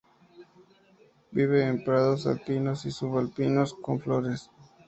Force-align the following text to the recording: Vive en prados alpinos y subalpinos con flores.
Vive 1.29 1.63
en 1.67 1.83
prados 1.83 2.25
alpinos 2.25 2.85
y 2.87 2.91
subalpinos 2.91 3.75
con 3.75 3.99
flores. 3.99 4.49